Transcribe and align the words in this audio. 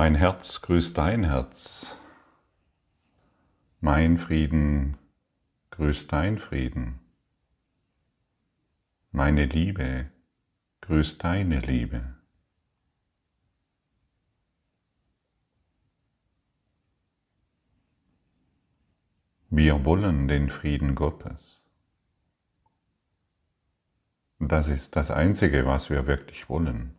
Mein 0.00 0.14
Herz 0.14 0.62
grüßt 0.62 0.96
dein 0.96 1.24
Herz. 1.24 1.96
Mein 3.80 4.16
Frieden 4.16 4.96
grüßt 5.70 6.12
dein 6.12 6.38
Frieden. 6.38 7.00
Meine 9.10 9.46
Liebe 9.46 10.08
grüßt 10.82 11.24
deine 11.24 11.58
Liebe. 11.58 12.14
Wir 19.50 19.84
wollen 19.84 20.28
den 20.28 20.48
Frieden 20.48 20.94
Gottes. 20.94 21.60
Das 24.38 24.68
ist 24.68 24.94
das 24.94 25.10
Einzige, 25.10 25.66
was 25.66 25.90
wir 25.90 26.06
wirklich 26.06 26.48
wollen. 26.48 26.97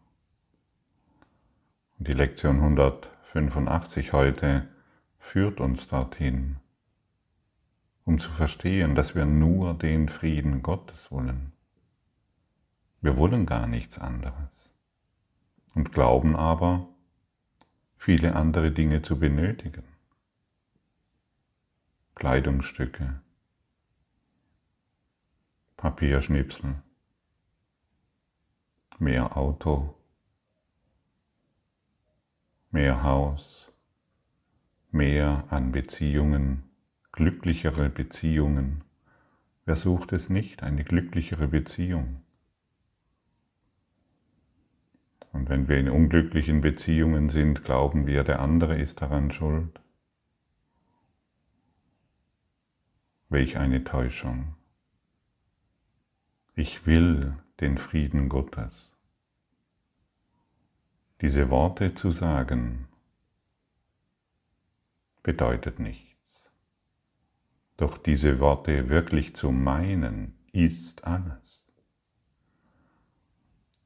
Die 2.01 2.13
Lektion 2.13 2.61
185 2.61 4.13
heute 4.13 4.69
führt 5.17 5.59
uns 5.59 5.89
dorthin, 5.89 6.55
um 8.05 8.19
zu 8.19 8.31
verstehen, 8.31 8.95
dass 8.95 9.15
wir 9.15 9.25
nur 9.25 9.73
den 9.73 10.07
Frieden 10.07 10.63
Gottes 10.63 11.11
wollen. 11.11 11.51
Wir 13.01 13.17
wollen 13.17 13.45
gar 13.45 13.67
nichts 13.67 13.99
anderes 13.99 14.71
und 15.75 15.91
glauben 15.91 16.37
aber, 16.37 16.87
viele 17.97 18.33
andere 18.33 18.71
Dinge 18.71 19.01
zu 19.01 19.19
benötigen. 19.19 19.83
Kleidungsstücke, 22.15 23.19
Papierschnipsel, 25.75 26.75
mehr 28.99 29.35
Auto, 29.35 29.98
mehr 32.71 33.03
Haus, 33.03 33.71
mehr 34.91 35.45
an 35.49 35.71
Beziehungen, 35.71 36.63
glücklichere 37.11 37.89
Beziehungen. 37.89 38.83
Wer 39.65 39.75
sucht 39.75 40.13
es 40.13 40.29
nicht, 40.29 40.63
eine 40.63 40.83
glücklichere 40.83 41.47
Beziehung? 41.47 42.21
Und 45.31 45.49
wenn 45.49 45.67
wir 45.67 45.77
in 45.77 45.89
unglücklichen 45.89 46.61
Beziehungen 46.61 47.29
sind, 47.29 47.63
glauben 47.63 48.07
wir, 48.07 48.23
der 48.23 48.39
andere 48.39 48.79
ist 48.79 49.01
daran 49.01 49.31
schuld. 49.31 49.79
Welch 53.29 53.57
eine 53.57 53.83
Täuschung. 53.83 54.55
Ich 56.55 56.87
will 56.87 57.35
den 57.59 57.77
Frieden 57.77 58.27
Gottes. 58.27 58.88
Diese 61.21 61.49
Worte 61.49 61.95
zu 61.95 62.11
sagen, 62.11 62.87
bedeutet 65.21 65.79
nichts. 65.79 66.41
Doch 67.77 67.97
diese 67.97 68.39
Worte 68.39 68.89
wirklich 68.89 69.35
zu 69.35 69.51
meinen, 69.51 70.35
ist 70.51 71.05
alles. 71.05 71.65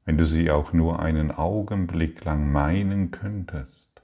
Wenn 0.04 0.18
du 0.18 0.26
sie 0.26 0.50
auch 0.50 0.72
nur 0.72 1.00
einen 1.00 1.30
Augenblick 1.30 2.24
lang 2.24 2.52
meinen 2.52 3.10
könntest, 3.10 4.02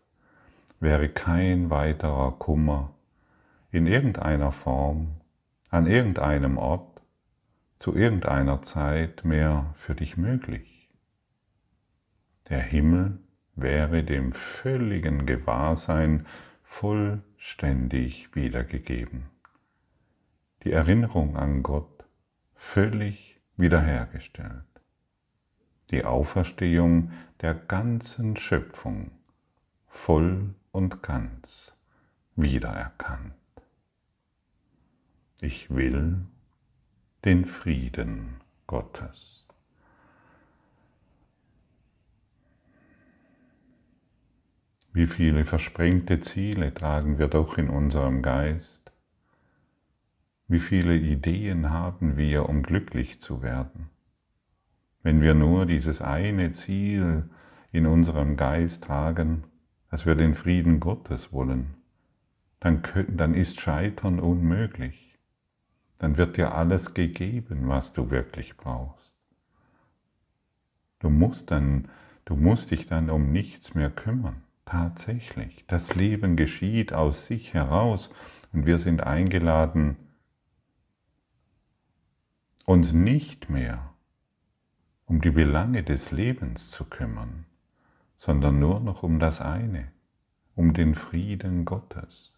wäre 0.80 1.08
kein 1.08 1.70
weiterer 1.70 2.32
Kummer 2.32 2.94
in 3.70 3.86
irgendeiner 3.86 4.50
Form 4.50 5.20
an 5.70 5.86
irgendeinem 5.86 6.58
Ort, 6.58 7.00
zu 7.78 7.94
irgendeiner 7.94 8.60
Zeit 8.62 9.24
mehr 9.24 9.72
für 9.74 9.94
dich 9.94 10.16
möglich. 10.16 10.69
Der 12.50 12.62
Himmel 12.62 13.18
wäre 13.54 14.02
dem 14.02 14.32
völligen 14.32 15.24
Gewahrsein 15.24 16.26
vollständig 16.64 18.34
wiedergegeben. 18.34 19.30
Die 20.64 20.72
Erinnerung 20.72 21.36
an 21.36 21.62
Gott 21.62 22.04
völlig 22.54 23.40
wiederhergestellt. 23.56 24.64
Die 25.92 26.04
Auferstehung 26.04 27.12
der 27.40 27.54
ganzen 27.54 28.36
Schöpfung 28.36 29.12
voll 29.86 30.54
und 30.72 31.02
ganz 31.02 31.74
wiedererkannt. 32.36 33.34
Ich 35.40 35.70
will 35.70 36.26
den 37.24 37.44
Frieden 37.44 38.40
Gottes. 38.66 39.39
Wie 44.92 45.06
viele 45.06 45.44
versprengte 45.44 46.20
Ziele 46.20 46.74
tragen 46.74 47.18
wir 47.18 47.28
doch 47.28 47.58
in 47.58 47.68
unserem 47.68 48.22
Geist? 48.22 48.92
Wie 50.48 50.58
viele 50.58 50.96
Ideen 50.96 51.70
haben 51.70 52.16
wir, 52.16 52.48
um 52.48 52.62
glücklich 52.62 53.20
zu 53.20 53.42
werden? 53.42 53.90
Wenn 55.02 55.20
wir 55.20 55.34
nur 55.34 55.66
dieses 55.66 56.02
eine 56.02 56.50
Ziel 56.50 57.30
in 57.72 57.86
unserem 57.86 58.36
Geist 58.36 58.84
tragen, 58.84 59.44
dass 59.90 60.06
wir 60.06 60.14
den 60.14 60.34
Frieden 60.34 60.80
Gottes 60.80 61.32
wollen, 61.32 61.74
dann, 62.58 62.82
können, 62.82 63.16
dann 63.16 63.34
ist 63.34 63.60
Scheitern 63.60 64.18
unmöglich 64.18 65.10
dann 66.00 66.16
wird 66.16 66.38
dir 66.38 66.54
alles 66.54 66.94
gegeben, 66.94 67.68
was 67.68 67.92
du 67.92 68.10
wirklich 68.10 68.56
brauchst. 68.56 69.14
Du 70.98 71.10
musst 71.10 71.50
dann, 71.50 71.88
du 72.24 72.36
musst 72.36 72.70
dich 72.70 72.86
dann 72.86 73.10
um 73.10 73.30
nichts 73.30 73.74
mehr 73.74 73.90
kümmern. 73.90 74.42
Tatsächlich. 74.70 75.64
Das 75.66 75.96
Leben 75.96 76.36
geschieht 76.36 76.92
aus 76.92 77.26
sich 77.26 77.54
heraus 77.54 78.14
und 78.52 78.66
wir 78.66 78.78
sind 78.78 79.02
eingeladen, 79.02 79.96
uns 82.66 82.92
nicht 82.92 83.50
mehr 83.50 83.92
um 85.06 85.20
die 85.20 85.32
Belange 85.32 85.82
des 85.82 86.12
Lebens 86.12 86.70
zu 86.70 86.84
kümmern, 86.84 87.46
sondern 88.16 88.60
nur 88.60 88.78
noch 88.78 89.02
um 89.02 89.18
das 89.18 89.40
eine, 89.40 89.90
um 90.54 90.72
den 90.72 90.94
Frieden 90.94 91.64
Gottes. 91.64 92.32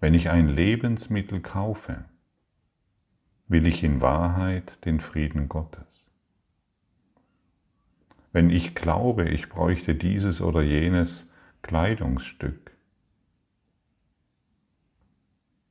Wenn 0.00 0.14
ich 0.14 0.30
ein 0.30 0.48
Lebensmittel 0.48 1.42
kaufe, 1.42 2.06
will 3.46 3.66
ich 3.66 3.84
in 3.84 4.00
Wahrheit 4.00 4.82
den 4.86 5.00
Frieden 5.00 5.50
Gottes. 5.50 5.95
Wenn 8.36 8.50
ich 8.50 8.74
glaube, 8.74 9.30
ich 9.30 9.48
bräuchte 9.48 9.94
dieses 9.94 10.42
oder 10.42 10.60
jenes 10.60 11.26
Kleidungsstück, 11.62 12.76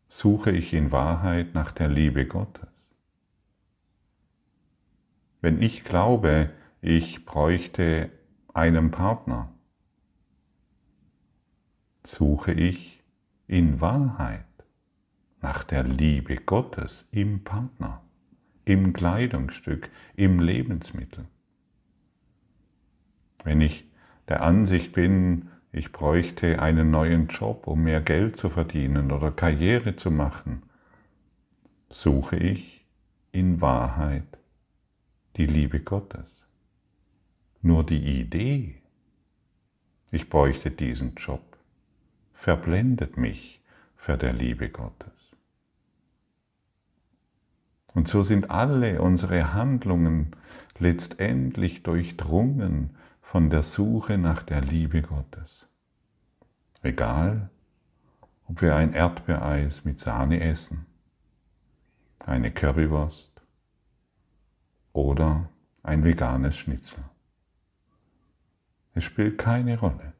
suche 0.09 0.49
ich 0.49 0.73
in 0.73 0.91
Wahrheit 0.91 1.53
nach 1.53 1.71
der 1.71 1.89
Liebe 1.89 2.25
Gottes. 2.25 2.67
Wenn 5.41 5.61
ich 5.61 5.83
glaube, 5.83 6.49
ich 6.81 7.23
bräuchte 7.23 8.09
einen 8.55 8.89
Partner, 8.89 9.53
suche 12.03 12.51
ich 12.51 13.03
in 13.45 13.79
Wahrheit 13.79 14.43
nach 15.39 15.63
der 15.65 15.83
Liebe 15.83 16.37
Gottes 16.37 17.07
im 17.11 17.43
Partner, 17.43 18.01
im 18.63 18.91
Kleidungsstück, 18.91 19.91
im 20.15 20.39
Lebensmittel. 20.39 21.27
Wenn 23.45 23.61
ich 23.61 23.85
der 24.27 24.41
Ansicht 24.41 24.91
bin, 24.91 25.49
ich 25.71 25.91
bräuchte 25.91 26.61
einen 26.61 26.89
neuen 26.89 27.27
Job, 27.27 27.67
um 27.67 27.83
mehr 27.83 28.01
Geld 28.01 28.37
zu 28.37 28.49
verdienen 28.49 29.11
oder 29.11 29.31
Karriere 29.31 29.95
zu 29.95 30.09
machen, 30.09 30.63
suche 31.89 32.37
ich 32.37 32.83
in 33.31 33.61
Wahrheit 33.61 34.39
die 35.37 35.45
Liebe 35.45 35.79
Gottes. 35.79 36.47
Nur 37.61 37.85
die 37.85 38.19
Idee, 38.19 38.81
ich 40.11 40.27
bräuchte 40.27 40.71
diesen 40.71 41.13
Job, 41.15 41.57
verblendet 42.33 43.17
mich 43.17 43.61
für 43.95 44.17
der 44.17 44.33
Liebe 44.33 44.69
Gottes. 44.69 45.13
Und 47.93 48.07
so 48.07 48.23
sind 48.23 48.49
alle 48.49 49.01
unsere 49.01 49.53
Handlungen 49.53 50.31
letztendlich 50.79 51.83
durchdrungen 51.83 52.97
von 53.35 53.49
der 53.49 53.63
Suche 53.63 54.17
nach 54.17 54.43
der 54.43 54.61
Liebe 54.61 55.01
Gottes. 55.01 55.67
Egal, 56.81 57.49
ob 58.47 58.61
wir 58.61 58.77
ein 58.77 58.93
Erdbeereis 58.93 59.83
mit 59.83 59.99
Sahne 59.99 60.39
essen, 60.39 60.85
eine 62.19 62.49
Currywurst 62.49 63.41
oder 64.93 65.49
ein 65.83 66.05
veganes 66.05 66.55
Schnitzel. 66.55 67.03
Es 68.93 69.03
spielt 69.03 69.37
keine 69.37 69.79
Rolle. 69.79 70.13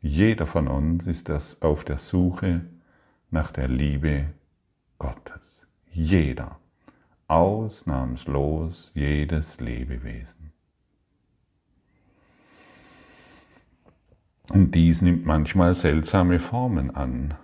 Jeder 0.00 0.46
von 0.46 0.68
uns 0.68 1.08
ist 1.08 1.28
das 1.28 1.60
auf 1.60 1.82
der 1.82 1.98
Suche 1.98 2.66
nach 3.32 3.50
der 3.50 3.66
Liebe 3.66 4.26
Gottes. 4.96 5.66
Jeder. 5.90 6.60
Ausnahmslos 7.26 8.92
jedes 8.94 9.58
Lebewesen. 9.58 10.39
Und 14.50 14.74
dies 14.74 15.00
nimmt 15.00 15.26
manchmal 15.26 15.74
seltsame 15.74 16.40
Formen 16.40 16.90
an, 16.90 17.34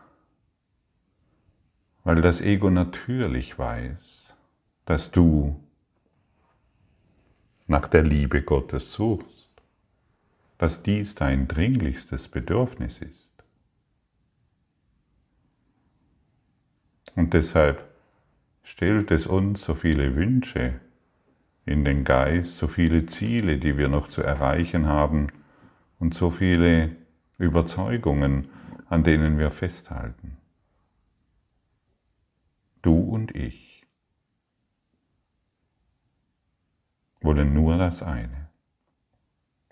weil 2.03 2.20
das 2.20 2.41
Ego 2.41 2.69
natürlich 2.69 3.56
weiß, 3.56 4.35
dass 4.87 5.12
du 5.12 5.55
nach 7.69 7.87
der 7.87 8.03
Liebe 8.03 8.43
Gottes 8.43 8.93
suchst, 8.93 9.49
dass 10.58 10.82
dies 10.82 11.14
dein 11.14 11.47
dringlichstes 11.47 12.26
Bedürfnis 12.26 12.99
ist. 12.99 13.31
Und 17.14 17.35
deshalb 17.35 17.88
stellt 18.64 19.12
es 19.12 19.29
uns 19.29 19.62
so 19.62 19.76
viele 19.76 20.17
Wünsche 20.17 20.81
in 21.67 21.85
den 21.85 22.02
Geist, 22.02 22.59
so 22.59 22.67
viele 22.67 23.06
Ziele, 23.06 23.59
die 23.59 23.79
wir 23.79 23.87
noch 23.87 24.09
zu 24.09 24.23
erreichen 24.23 24.87
haben 24.87 25.29
und 25.99 26.15
so 26.15 26.31
viele 26.31 26.97
Überzeugungen, 27.39 28.49
an 28.89 29.05
denen 29.05 29.39
wir 29.39 29.51
festhalten. 29.51 30.37
Du 32.83 32.99
und 32.99 33.35
ich 33.35 33.85
wollen 37.21 37.53
nur 37.53 37.77
das 37.77 38.03
eine. 38.03 38.49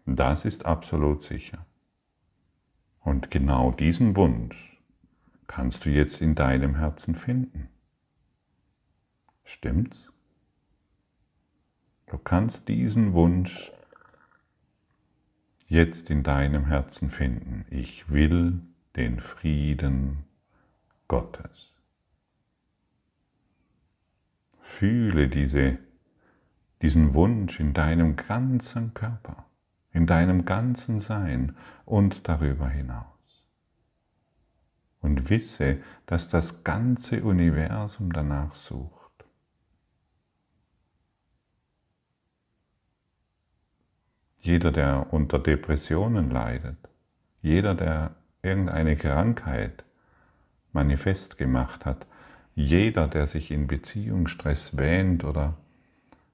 Das 0.07 0.45
ist 0.45 0.67
absolut 0.67 1.23
sicher. 1.23 1.65
Und 3.01 3.31
genau 3.31 3.71
diesen 3.71 4.17
Wunsch 4.17 4.83
kannst 5.47 5.85
du 5.85 5.91
jetzt 5.91 6.21
in 6.21 6.35
deinem 6.35 6.77
Herzen 6.77 7.15
finden. 7.15 7.69
Stimmt's? 9.45 10.11
Du 12.07 12.19
kannst 12.19 12.69
diesen 12.69 13.13
Wunsch 13.13 13.73
jetzt 15.75 16.09
in 16.09 16.23
deinem 16.23 16.67
Herzen 16.67 17.11
finden. 17.11 17.67
Ich 17.69 18.09
will 18.09 18.61
den 18.97 19.19
Frieden 19.21 20.25
Gottes. 21.09 21.73
Fühle 24.61 25.29
diese, 25.29 25.79
diesen 26.81 27.15
Wunsch 27.15 27.59
in 27.61 27.75
deinem 27.75 28.15
ganzen 28.17 28.95
Körper, 28.95 29.47
in 29.93 30.07
deinem 30.07 30.45
ganzen 30.45 31.01
Sein 31.01 31.57
und 31.85 32.29
darüber 32.29 32.69
hinaus. 32.69 33.05
Und 35.01 35.29
wisse, 35.29 35.79
dass 36.07 36.29
das 36.29 36.63
ganze 36.63 37.25
Universum 37.25 38.13
danach 38.13 38.55
sucht. 38.55 39.04
Jeder, 44.45 44.73
der 44.73 45.07
unter 45.11 45.39
Depressionen 45.39 46.31
leidet, 46.31 46.77
jeder, 47.41 47.75
der 47.75 48.15
irgendeine 48.43 48.95
Krankheit 48.95 49.85
manifest 50.71 51.39
gemacht 51.39 51.87
hat, 51.87 52.07
jeder, 52.55 53.09
der 53.09 53.27
sich 53.27 53.51
in 53.51 53.67
Beziehungsstress 53.67 54.77
wähnt 54.77 55.25
oder 55.25 55.55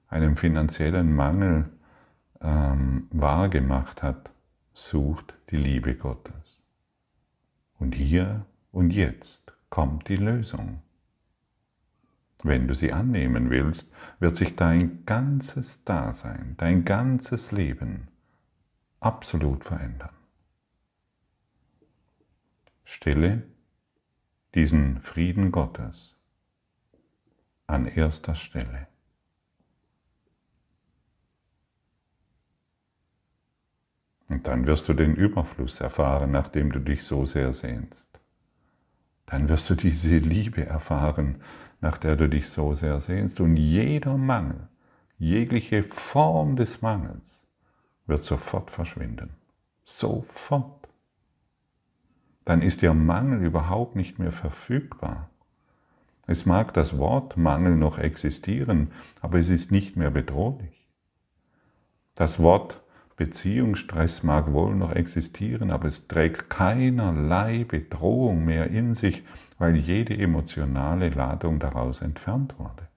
einen 0.09 0.35
finanziellen 0.35 1.15
Mangel 1.15 1.69
ähm, 2.41 3.07
wahrgemacht 3.11 4.03
hat, 4.03 4.31
sucht 4.73 5.33
die 5.49 5.55
Liebe 5.55 5.95
Gottes. 5.95 6.59
Und 7.79 7.95
hier 7.95 8.45
und 8.73 8.91
jetzt 8.91 9.53
kommt 9.69 10.09
die 10.09 10.17
Lösung. 10.17 10.81
Wenn 12.43 12.67
du 12.67 12.73
sie 12.73 12.91
annehmen 12.91 13.49
willst, 13.49 13.87
wird 14.19 14.35
sich 14.35 14.55
dein 14.55 15.05
ganzes 15.05 15.83
Dasein, 15.83 16.55
dein 16.57 16.85
ganzes 16.85 17.51
Leben 17.51 18.07
absolut 18.99 19.63
verändern. 19.63 20.15
Stille 22.83 23.43
diesen 24.55 24.99
Frieden 24.99 25.51
Gottes 25.51 26.17
an 27.67 27.85
erster 27.87 28.35
Stelle. 28.35 28.87
Und 34.27 34.47
dann 34.47 34.65
wirst 34.65 34.87
du 34.87 34.93
den 34.93 35.15
Überfluss 35.15 35.79
erfahren, 35.81 36.31
nachdem 36.31 36.71
du 36.71 36.79
dich 36.79 37.03
so 37.03 37.25
sehr 37.25 37.53
sehnst. 37.53 38.07
Dann 39.25 39.47
wirst 39.49 39.69
du 39.69 39.75
diese 39.75 40.17
Liebe 40.17 40.65
erfahren, 40.65 41.41
nach 41.81 41.97
der 41.97 42.15
du 42.15 42.29
dich 42.29 42.49
so 42.49 42.73
sehr 42.73 42.99
sehnst. 42.99 43.39
Und 43.39 43.57
jeder 43.57 44.17
Mangel, 44.17 44.67
jegliche 45.17 45.83
Form 45.83 46.55
des 46.55 46.81
Mangels 46.81 47.43
wird 48.05 48.23
sofort 48.23 48.71
verschwinden. 48.71 49.31
Sofort. 49.83 50.87
Dann 52.45 52.61
ist 52.61 52.81
der 52.81 52.93
Mangel 52.93 53.43
überhaupt 53.43 53.95
nicht 53.95 54.19
mehr 54.19 54.31
verfügbar. 54.31 55.29
Es 56.27 56.45
mag 56.45 56.73
das 56.73 56.97
Wort 56.97 57.35
Mangel 57.37 57.75
noch 57.75 57.97
existieren, 57.97 58.91
aber 59.21 59.39
es 59.39 59.49
ist 59.49 59.71
nicht 59.71 59.97
mehr 59.97 60.11
bedrohlich. 60.11 60.87
Das 62.15 62.39
Wort 62.39 62.80
Beziehungsstress 63.21 64.23
mag 64.23 64.51
wohl 64.51 64.73
noch 64.73 64.93
existieren, 64.93 65.69
aber 65.69 65.87
es 65.87 66.07
trägt 66.07 66.49
keinerlei 66.49 67.65
Bedrohung 67.65 68.45
mehr 68.45 68.71
in 68.71 68.95
sich, 68.95 69.23
weil 69.59 69.75
jede 69.75 70.17
emotionale 70.17 71.09
Ladung 71.09 71.59
daraus 71.59 72.01
entfernt 72.01 72.57
wurde. 72.57 72.87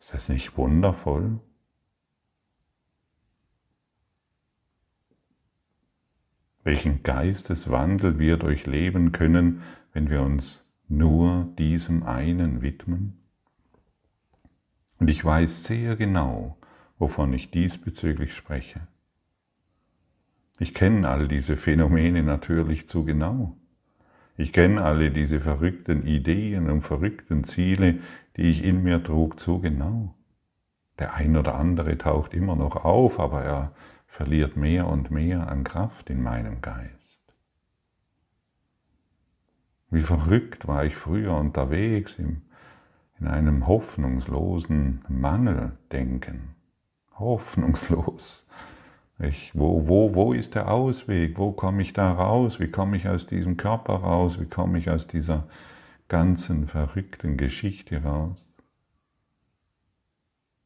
Ist 0.00 0.12
das 0.12 0.28
nicht 0.28 0.56
wundervoll? 0.56 1.38
Welchen 6.64 7.04
Geisteswandel 7.04 8.18
wir 8.18 8.38
durchleben 8.38 9.12
können, 9.12 9.62
wenn 9.92 10.10
wir 10.10 10.22
uns 10.22 10.67
nur 10.88 11.48
diesem 11.58 12.02
einen 12.02 12.62
widmen? 12.62 13.18
Und 14.98 15.10
ich 15.10 15.24
weiß 15.24 15.64
sehr 15.64 15.96
genau, 15.96 16.56
wovon 16.98 17.32
ich 17.32 17.50
diesbezüglich 17.50 18.34
spreche. 18.34 18.80
Ich 20.58 20.74
kenne 20.74 21.08
all 21.08 21.28
diese 21.28 21.56
Phänomene 21.56 22.22
natürlich 22.22 22.88
zu 22.88 23.04
genau. 23.04 23.56
Ich 24.36 24.52
kenne 24.52 24.82
alle 24.82 25.10
diese 25.10 25.40
verrückten 25.40 26.06
Ideen 26.06 26.68
und 26.70 26.82
verrückten 26.82 27.44
Ziele, 27.44 28.00
die 28.36 28.42
ich 28.42 28.64
in 28.64 28.82
mir 28.82 29.02
trug, 29.02 29.38
zu 29.38 29.60
genau. 29.60 30.14
Der 30.98 31.14
ein 31.14 31.36
oder 31.36 31.54
andere 31.54 31.96
taucht 31.96 32.34
immer 32.34 32.56
noch 32.56 32.84
auf, 32.84 33.20
aber 33.20 33.42
er 33.42 33.72
verliert 34.06 34.56
mehr 34.56 34.88
und 34.88 35.10
mehr 35.12 35.48
an 35.48 35.62
Kraft 35.62 36.10
in 36.10 36.22
meinem 36.22 36.60
Geist. 36.60 36.97
Wie 39.90 40.02
verrückt 40.02 40.68
war 40.68 40.84
ich 40.84 40.96
früher 40.96 41.36
unterwegs 41.36 42.18
im, 42.18 42.42
in 43.20 43.26
einem 43.26 43.66
hoffnungslosen 43.66 45.04
Mangeldenken. 45.08 46.54
Hoffnungslos. 47.18 48.46
Ich, 49.18 49.50
wo, 49.54 49.88
wo, 49.88 50.14
wo 50.14 50.32
ist 50.32 50.54
der 50.54 50.70
Ausweg? 50.70 51.38
Wo 51.38 51.50
komme 51.50 51.82
ich 51.82 51.92
da 51.92 52.12
raus? 52.12 52.60
Wie 52.60 52.70
komme 52.70 52.96
ich 52.96 53.08
aus 53.08 53.26
diesem 53.26 53.56
Körper 53.56 53.94
raus? 53.94 54.38
Wie 54.38 54.46
komme 54.46 54.78
ich 54.78 54.90
aus 54.90 55.08
dieser 55.08 55.48
ganzen 56.06 56.68
verrückten 56.68 57.36
Geschichte 57.36 58.02
raus? 58.04 58.44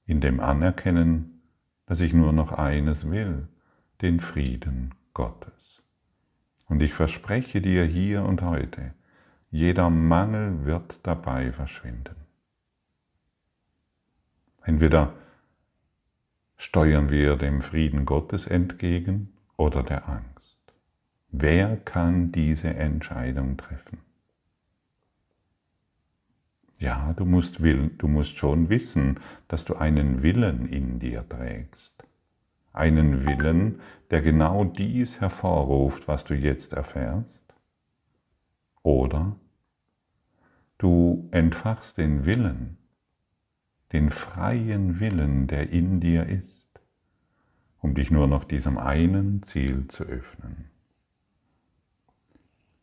In 0.05 0.21
dem 0.21 0.41
Anerkennen, 0.41 1.43
dass 1.87 2.01
ich 2.01 2.13
nur 2.13 2.33
noch 2.33 2.53
eines 2.53 3.11
will, 3.11 3.49
den 4.03 4.21
Frieden 4.21 4.95
Gottes. 5.15 5.83
Und 6.69 6.83
ich 6.83 6.93
verspreche 6.93 7.63
dir 7.63 7.85
hier 7.85 8.25
und 8.25 8.43
heute, 8.43 8.93
jeder 9.53 9.91
Mangel 9.91 10.65
wird 10.65 10.99
dabei 11.03 11.53
verschwinden. 11.53 12.17
Entweder 14.65 15.13
steuern 16.57 17.11
wir 17.11 17.37
dem 17.37 17.61
Frieden 17.61 18.07
Gottes 18.07 18.47
entgegen 18.47 19.35
oder 19.59 19.83
der 19.83 20.09
Angst. 20.09 20.59
Wer 21.29 21.77
kann 21.77 22.33
diese 22.33 22.73
Entscheidung 22.73 23.59
treffen? 23.59 23.99
Ja, 26.79 27.13
du 27.13 27.27
musst, 27.27 27.59
du 27.59 28.09
musst 28.09 28.39
schon 28.39 28.71
wissen, 28.71 29.21
dass 29.49 29.67
du 29.67 29.75
einen 29.75 30.23
Willen 30.23 30.67
in 30.67 30.99
dir 30.99 31.29
trägst. 31.29 31.93
Einen 32.73 33.27
Willen, 33.27 33.83
der 34.11 34.23
genau 34.23 34.65
dies 34.65 35.21
hervorruft, 35.21 36.09
was 36.09 36.25
du 36.25 36.35
jetzt 36.35 36.73
erfährst. 36.73 37.43
Oder 38.83 39.37
Du 40.83 41.29
entfachst 41.31 41.97
den 41.97 42.25
Willen, 42.25 42.77
den 43.93 44.11
freien 44.11 44.99
Willen, 44.99 45.47
der 45.47 45.71
in 45.71 46.01
dir 46.01 46.27
ist, 46.27 46.81
um 47.79 47.95
dich 47.95 48.11
nur 48.11 48.27
noch 48.27 48.43
diesem 48.43 48.79
einen 48.79 49.45
Ziel 49.45 49.87
zu 49.87 50.03
öffnen. 50.03 50.71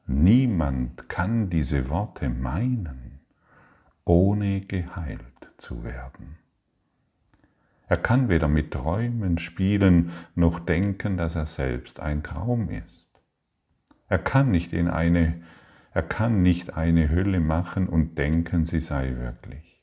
Niemand 0.08 1.10
kann 1.10 1.50
diese 1.50 1.90
Worte 1.90 2.30
meinen, 2.30 3.20
ohne 4.06 4.62
geheilt 4.62 5.52
zu 5.58 5.84
werden. 5.84 6.38
Er 7.90 7.98
kann 7.98 8.30
weder 8.30 8.48
mit 8.48 8.72
Träumen 8.72 9.40
spielen 9.40 10.12
noch 10.36 10.62
denken, 10.62 11.18
dass 11.18 11.36
er 11.36 11.48
selbst 11.48 12.00
ein 12.00 12.24
Traum 12.24 12.70
ist. 12.70 13.10
Er 14.08 14.20
kann 14.20 14.52
nicht 14.52 14.72
in 14.72 14.88
eine 14.88 15.44
er 15.94 16.04
kann 16.04 16.42
nicht 16.42 16.78
eine 16.78 17.10
Hülle 17.10 17.40
machen 17.40 17.88
und 17.88 18.18
denken, 18.18 18.66
sie 18.66 18.80
sei 18.80 19.16
wirklich. 19.18 19.82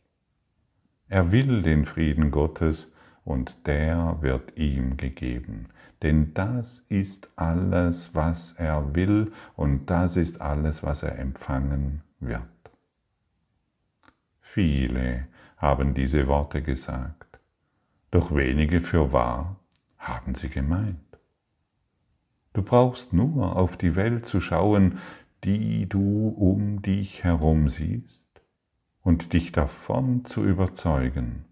Er 1.08 1.32
will 1.32 1.62
den 1.62 1.84
Frieden 1.84 2.30
Gottes 2.30 2.92
und 3.24 3.66
der 3.66 4.18
wird 4.20 4.56
ihm 4.56 4.96
gegeben. 4.96 5.68
Denn 6.02 6.34
das 6.34 6.80
ist 6.88 7.28
alles, 7.36 8.14
was 8.14 8.52
er 8.52 8.94
will 8.94 9.32
und 9.56 9.90
das 9.90 10.16
ist 10.16 10.40
alles, 10.40 10.82
was 10.82 11.02
er 11.02 11.18
empfangen 11.18 12.02
wird. 12.20 12.42
Viele 14.40 15.26
haben 15.56 15.94
diese 15.94 16.28
Worte 16.28 16.62
gesagt, 16.62 17.38
doch 18.10 18.34
wenige 18.34 18.80
für 18.80 19.12
wahr 19.12 19.56
haben 19.98 20.34
sie 20.34 20.48
gemeint. 20.48 21.00
Du 22.52 22.62
brauchst 22.62 23.12
nur 23.12 23.56
auf 23.56 23.76
die 23.76 23.96
Welt 23.96 24.24
zu 24.24 24.40
schauen, 24.40 24.98
die 25.44 25.88
du 25.88 26.28
um 26.28 26.82
dich 26.82 27.24
herum 27.24 27.68
siehst, 27.68 28.22
und 29.02 29.32
dich 29.32 29.52
davon 29.52 30.24
zu 30.24 30.44
überzeugen, 30.44 31.44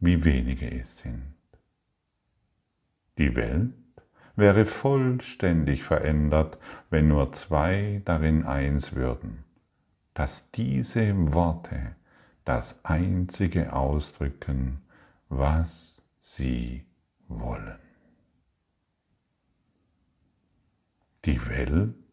wie 0.00 0.24
wenige 0.24 0.68
es 0.68 0.98
sind. 0.98 1.34
Die 3.18 3.36
Welt 3.36 3.74
wäre 4.34 4.64
vollständig 4.64 5.84
verändert, 5.84 6.58
wenn 6.90 7.06
nur 7.06 7.30
zwei 7.32 8.02
darin 8.04 8.44
eins 8.44 8.94
würden, 8.94 9.44
dass 10.12 10.50
diese 10.50 11.32
Worte 11.32 11.94
das 12.44 12.84
einzige 12.84 13.72
ausdrücken, 13.72 14.80
was 15.28 16.02
sie 16.18 16.84
wollen. 17.28 17.78
Die 21.26 21.46
Welt 21.46 22.09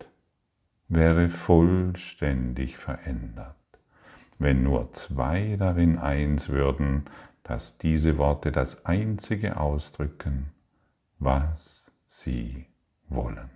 wäre 0.88 1.30
vollständig 1.30 2.78
verändert, 2.78 3.56
wenn 4.40 4.64
nur 4.64 4.92
zwei 4.94 5.56
darin 5.58 5.98
eins 5.98 6.50
würden, 6.50 7.06
dass 7.44 7.78
diese 7.78 8.18
Worte 8.18 8.52
das 8.52 8.86
einzige 8.86 9.60
ausdrücken, 9.60 10.52
was 11.20 11.92
sie 12.06 12.68
wollen. 13.10 13.50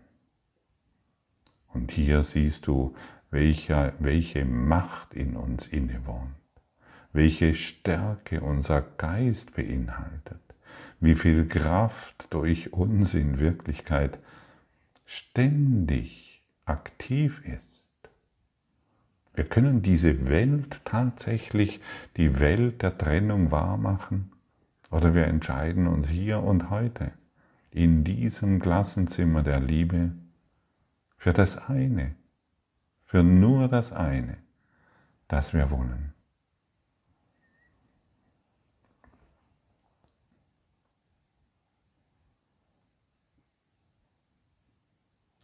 Und 1.68 1.92
hier 1.92 2.24
siehst 2.24 2.68
du, 2.68 2.96
welche, 3.30 3.94
welche 4.00 4.44
Macht 4.46 5.14
in 5.14 5.36
uns 5.38 5.68
innewohnt, 5.68 6.36
welche 7.14 7.54
Stärke 7.54 8.42
unser 8.42 8.82
Geist 8.82 9.56
beinhaltet, 9.56 10.42
wie 11.00 11.16
viel 11.16 11.48
Kraft 11.48 12.28
durch 12.30 12.74
uns 12.74 13.14
in 13.14 13.40
Wirklichkeit 13.40 14.20
ständig 15.06 16.21
aktiv 16.72 17.42
ist. 17.46 17.84
Wir 19.34 19.44
können 19.44 19.82
diese 19.82 20.28
Welt 20.28 20.82
tatsächlich, 20.86 21.82
die 22.18 22.40
Welt 22.40 22.82
der 22.82 22.98
Trennung 22.98 23.52
wahrmachen, 23.52 24.32
oder 24.90 25.14
wir 25.14 25.26
entscheiden 25.26 25.88
uns 25.88 26.08
hier 26.08 26.42
und 26.44 26.70
heute 26.70 27.12
in 27.72 28.04
diesem 28.04 28.60
Klassenzimmer 28.60 29.44
der 29.44 29.60
Liebe 29.60 30.12
für 31.18 31.34
das 31.34 31.70
eine, 31.70 32.16
für 33.04 33.24
nur 33.24 33.68
das 33.68 33.92
eine, 33.92 34.38
das 35.28 35.54
wir 35.54 35.72
wollen. 35.72 36.14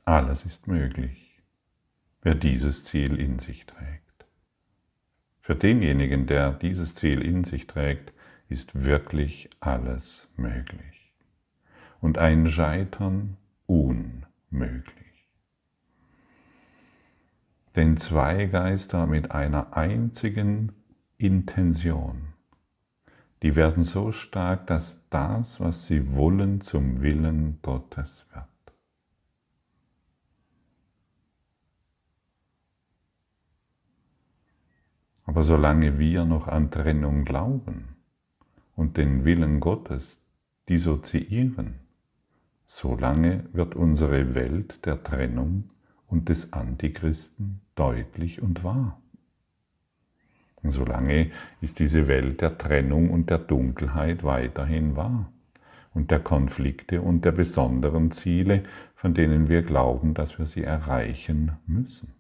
Alles 0.08 0.46
ist 0.46 0.68
möglich, 0.68 1.38
wer 2.22 2.34
dieses 2.34 2.86
Ziel 2.86 3.20
in 3.20 3.40
sich 3.40 3.66
trägt. 3.66 4.26
Für 5.42 5.54
denjenigen, 5.54 6.28
der 6.28 6.54
dieses 6.54 6.96
Ziel 6.96 7.22
in 7.22 7.44
sich 7.44 7.68
trägt, 7.68 8.14
ist 8.48 8.86
wirklich 8.86 9.50
alles 9.60 10.32
möglich 10.38 11.14
und 12.00 12.20
ein 12.20 12.48
Scheitern 12.48 13.36
unmöglich. 13.66 15.28
Denn 17.76 17.98
zwei 17.98 18.46
Geister 18.46 19.08
mit 19.08 19.32
einer 19.32 19.76
einzigen 19.76 20.72
Intention, 21.18 22.30
die 23.44 23.58
werden 23.58 23.84
so 23.84 24.14
stark, 24.14 24.68
dass 24.68 25.06
das, 25.10 25.60
was 25.60 25.86
sie 25.86 26.16
wollen, 26.16 26.62
zum 26.62 27.02
Willen 27.02 27.60
Gottes 27.62 28.26
wird. 28.32 28.57
Aber 35.28 35.44
solange 35.44 36.00
wir 36.00 36.26
noch 36.26 36.48
an 36.48 36.72
Trennung 36.72 37.26
glauben 37.26 37.90
und 38.76 38.96
den 38.98 39.26
Willen 39.26 39.60
Gottes 39.60 40.22
dissoziieren, 40.70 41.76
solange 42.66 43.44
wird 43.52 43.76
unsere 43.76 44.34
Welt 44.36 44.86
der 44.86 45.04
Trennung 45.04 45.66
und 46.08 46.30
des 46.30 46.54
Antichristen 46.54 47.60
deutlich 47.76 48.42
und 48.42 48.64
wahr. 48.64 49.02
Und 50.64 50.72
solange 50.72 51.32
ist 51.62 51.80
diese 51.80 52.08
Welt 52.08 52.42
der 52.42 52.58
Trennung 52.58 53.12
und 53.12 53.30
der 53.30 53.38
Dunkelheit 53.38 54.24
weiterhin 54.24 54.96
wahr 54.96 55.32
und 55.94 56.10
der 56.10 56.20
Konflikte 56.20 57.02
und 57.02 57.26
der 57.26 57.34
besonderen 57.34 58.12
Ziele, 58.12 58.64
von 58.96 59.14
denen 59.14 59.50
wir 59.50 59.62
glauben, 59.62 60.14
dass 60.14 60.40
wir 60.40 60.46
sie 60.46 60.64
erreichen 60.64 61.52
müssen. 61.66 62.17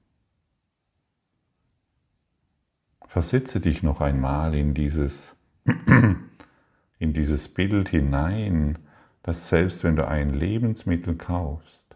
Versetze 3.07 3.61
dich 3.61 3.83
noch 3.83 4.01
einmal 4.01 4.53
in 4.53 4.73
dieses, 4.73 5.35
in 6.99 7.13
dieses 7.13 7.47
Bild 7.47 7.89
hinein, 7.89 8.77
dass 9.23 9.47
selbst 9.47 9.83
wenn 9.83 9.95
du 9.95 10.07
ein 10.07 10.33
Lebensmittel 10.33 11.15
kaufst, 11.15 11.95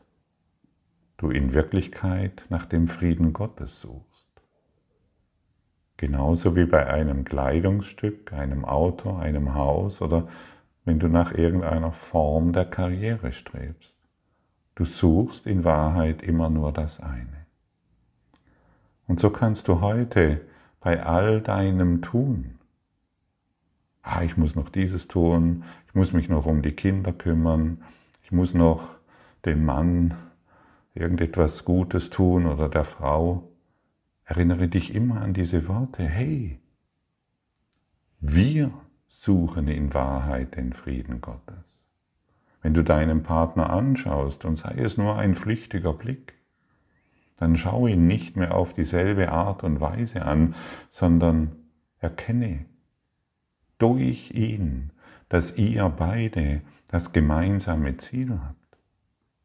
du 1.17 1.29
in 1.29 1.53
Wirklichkeit 1.53 2.43
nach 2.49 2.65
dem 2.65 2.87
Frieden 2.87 3.33
Gottes 3.33 3.81
suchst. 3.81 4.29
Genauso 5.97 6.55
wie 6.55 6.65
bei 6.65 6.87
einem 6.87 7.25
Kleidungsstück, 7.25 8.33
einem 8.33 8.65
Auto, 8.65 9.15
einem 9.17 9.53
Haus 9.53 10.01
oder 10.01 10.29
wenn 10.85 10.97
du 10.97 11.09
nach 11.09 11.33
irgendeiner 11.33 11.91
Form 11.91 12.53
der 12.53 12.65
Karriere 12.65 13.33
strebst. 13.33 13.95
Du 14.75 14.85
suchst 14.85 15.45
in 15.45 15.63
Wahrheit 15.63 16.23
immer 16.23 16.49
nur 16.49 16.71
das 16.71 16.99
eine. 16.99 17.45
Und 19.07 19.19
so 19.19 19.29
kannst 19.29 19.67
du 19.67 19.81
heute 19.81 20.41
bei 20.81 21.03
all 21.03 21.41
deinem 21.41 22.01
Tun. 22.01 22.59
Ah, 24.01 24.23
ich 24.23 24.35
muss 24.35 24.55
noch 24.55 24.69
dieses 24.69 25.07
tun, 25.07 25.63
ich 25.87 25.95
muss 25.95 26.11
mich 26.11 26.27
noch 26.27 26.47
um 26.47 26.63
die 26.63 26.73
Kinder 26.73 27.13
kümmern, 27.13 27.83
ich 28.23 28.31
muss 28.31 28.53
noch 28.53 28.95
dem 29.45 29.63
Mann 29.63 30.15
irgendetwas 30.95 31.63
Gutes 31.65 32.09
tun 32.09 32.47
oder 32.47 32.67
der 32.67 32.83
Frau. 32.83 33.47
Erinnere 34.25 34.67
dich 34.67 34.93
immer 34.95 35.21
an 35.21 35.33
diese 35.33 35.67
Worte. 35.67 36.03
Hey, 36.03 36.59
wir 38.19 38.71
suchen 39.07 39.67
in 39.67 39.93
Wahrheit 39.93 40.55
den 40.55 40.73
Frieden 40.73 41.21
Gottes. 41.21 41.79
Wenn 42.61 42.73
du 42.73 42.83
deinen 42.83 43.23
Partner 43.23 43.69
anschaust 43.69 44.45
und 44.45 44.57
sei 44.57 44.75
es 44.77 44.97
nur 44.97 45.17
ein 45.17 45.35
flüchtiger 45.35 45.93
Blick, 45.93 46.40
dann 47.41 47.57
schau 47.57 47.87
ihn 47.87 48.05
nicht 48.05 48.37
mehr 48.37 48.53
auf 48.53 48.73
dieselbe 48.73 49.31
Art 49.31 49.63
und 49.63 49.81
Weise 49.81 50.21
an, 50.21 50.53
sondern 50.91 51.53
erkenne 51.97 52.65
durch 53.79 54.29
ihn, 54.29 54.91
dass 55.27 55.57
ihr 55.57 55.89
beide 55.89 56.61
das 56.87 57.13
gemeinsame 57.13 57.97
Ziel 57.97 58.29
habt. 58.29 58.77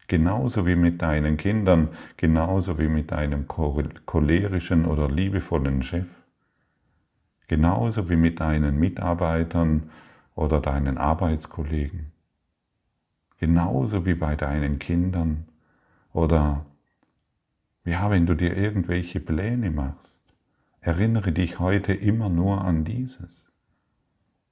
Genauso 0.09 0.67
wie 0.67 0.77
mit 0.77 1.01
deinen 1.01 1.39
Kindern, 1.39 1.89
genauso 2.19 2.79
wie 2.79 2.89
mit 2.89 3.13
deinem 3.13 3.49
cholerischen 3.49 4.85
oder 4.85 5.09
liebevollen 5.09 5.83
Chef, 5.83 6.09
genauso 7.49 8.11
wie 8.11 8.17
mit 8.17 8.41
deinen 8.41 8.79
Mitarbeitern 8.79 9.89
oder 10.35 10.61
deinen 10.61 10.99
Arbeitskollegen, 10.99 12.13
genauso 13.39 14.05
wie 14.05 14.15
bei 14.15 14.37
deinen 14.37 14.79
Kindern 14.79 15.47
oder 16.13 16.67
ja, 17.87 18.11
wenn 18.11 18.27
du 18.27 18.35
dir 18.35 18.57
irgendwelche 18.57 19.21
Pläne 19.21 19.71
machst, 19.71 20.21
erinnere 20.81 21.33
dich 21.33 21.59
heute 21.59 21.93
immer 21.95 22.29
nur 22.29 22.63
an 22.63 22.85
dieses. 22.85 23.45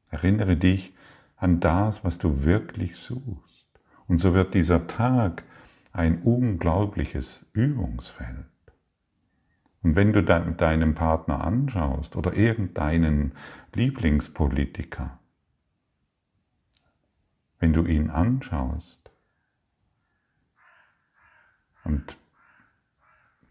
Erinnere 0.09 0.57
dich 0.57 0.95
an 1.37 1.61
das, 1.61 2.05
was 2.05 2.19
du 2.19 2.45
wirklich 2.45 2.97
suchst. 2.97 3.67
Und 4.07 4.19
so 4.19 4.35
wird 4.35 4.55
dieser 4.55 4.87
Tag 4.87 5.43
ein 5.93 6.23
unglaubliches 6.23 7.45
Übungsfeld. 7.53 8.47
Und 9.83 9.97
wenn 9.97 10.13
du 10.13 10.23
deinen 10.23 10.95
Partner 10.95 11.45
anschaust 11.45 12.17
oder 12.17 12.35
irgendeinen 12.35 13.33
Lieblingspolitiker, 13.75 15.19
wenn 17.59 17.73
du 17.73 17.85
ihn 17.85 18.11
anschaust 18.11 19.11
und 21.85 22.17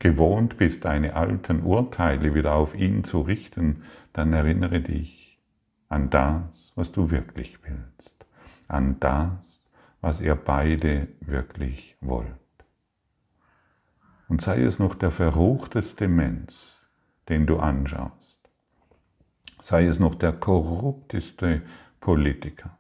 gewohnt 0.03 0.57
bist, 0.57 0.83
deine 0.83 1.15
alten 1.15 1.63
Urteile 1.63 2.35
wieder 2.35 2.55
auf 2.55 2.75
ihn 2.75 3.05
zu 3.05 3.21
richten, 3.21 3.83
dann 4.11 4.33
erinnere 4.33 4.81
dich 4.81 5.39
an 5.87 6.09
das, 6.09 6.73
was 6.75 6.91
du 6.91 7.09
wirklich 7.09 7.57
willst, 7.63 8.25
an 8.67 8.99
das, 8.99 9.65
was 10.01 10.19
ihr 10.19 10.35
beide 10.35 11.07
wirklich 11.21 11.95
wollt. 12.01 12.27
Und 14.27 14.41
sei 14.41 14.61
es 14.61 14.77
noch 14.77 14.93
der 14.93 15.09
verruchteste 15.09 16.09
Mensch, 16.09 16.53
den 17.29 17.45
du 17.45 17.59
anschaust, 17.59 18.49
sei 19.61 19.85
es 19.85 19.99
noch 19.99 20.15
der 20.15 20.33
korrupteste 20.33 21.61
Politiker, 22.01 22.77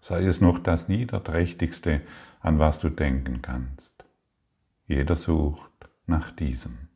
sei 0.00 0.24
es 0.24 0.40
noch 0.40 0.58
das 0.58 0.88
Niederträchtigste, 0.88 2.00
an 2.40 2.58
was 2.58 2.78
du 2.80 2.88
denken 2.88 3.42
kannst. 3.42 3.92
Jeder 4.86 5.16
sucht 5.16 5.69
nach 6.10 6.32
diesem, 6.32 6.88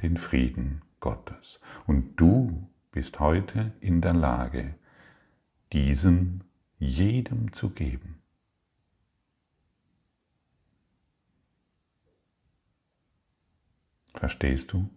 den 0.00 0.16
Frieden 0.16 0.80
Gottes. 1.00 1.60
Und 1.86 2.16
du 2.16 2.70
bist 2.92 3.20
heute 3.20 3.72
in 3.80 4.00
der 4.00 4.14
Lage, 4.14 4.74
diesen 5.72 6.44
jedem 6.78 7.52
zu 7.52 7.70
geben. 7.70 8.22
Verstehst 14.14 14.72
du, 14.72 14.88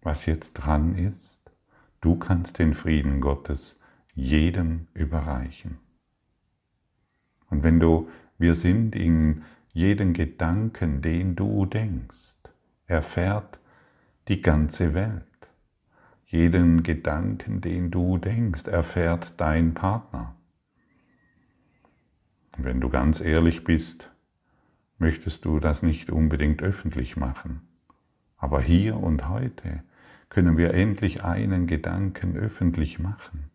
was 0.00 0.26
jetzt 0.26 0.54
dran 0.54 0.96
ist? 0.96 1.52
Du 2.00 2.16
kannst 2.16 2.58
den 2.58 2.74
Frieden 2.74 3.20
Gottes 3.20 3.78
jedem 4.14 4.88
überreichen. 4.94 5.78
Und 7.50 7.62
wenn 7.62 7.78
du, 7.78 8.08
wir 8.38 8.54
sind 8.54 8.96
in 8.96 9.44
jeden 9.72 10.12
Gedanken, 10.12 11.00
den 11.00 11.34
du 11.34 11.66
denkst, 11.66 12.34
erfährt 12.86 13.58
die 14.28 14.42
ganze 14.42 14.94
Welt. 14.94 15.24
Jeden 16.26 16.82
Gedanken, 16.82 17.60
den 17.60 17.90
du 17.90 18.18
denkst, 18.18 18.66
erfährt 18.66 19.34
dein 19.38 19.74
Partner. 19.74 20.34
Wenn 22.58 22.80
du 22.80 22.90
ganz 22.90 23.20
ehrlich 23.20 23.64
bist, 23.64 24.10
möchtest 24.98 25.44
du 25.44 25.58
das 25.58 25.82
nicht 25.82 26.10
unbedingt 26.10 26.62
öffentlich 26.62 27.16
machen. 27.16 27.66
Aber 28.36 28.60
hier 28.60 28.96
und 28.96 29.28
heute 29.28 29.82
können 30.28 30.56
wir 30.56 30.74
endlich 30.74 31.24
einen 31.24 31.66
Gedanken 31.66 32.36
öffentlich 32.36 32.98
machen, 32.98 33.50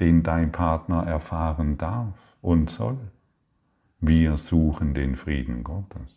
den 0.00 0.22
dein 0.22 0.52
Partner 0.52 1.02
erfahren 1.06 1.78
darf 1.78 2.14
und 2.40 2.70
soll. 2.70 2.98
Wir 4.00 4.36
suchen 4.36 4.94
den 4.94 5.16
Frieden 5.16 5.64
Gottes. 5.64 6.14